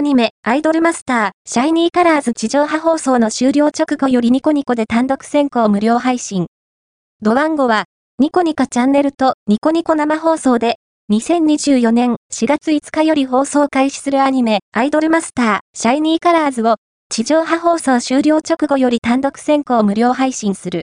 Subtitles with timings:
[0.00, 6.46] アニメ、アイドルマスター、シャイニーカラーズ地上波放送の終了直後よりニコニコで単独先行無料配信。
[7.20, 7.84] ドワンゴは、
[8.18, 10.76] ニコニコチャンネルとニコニコ生放送で、
[11.12, 16.76] 2024年4月5日より放送開始するアニメ、アイドルマスター、シャイニーカラーズを、
[17.10, 20.78] 地上波放送終了直後より単独先行無料配信する。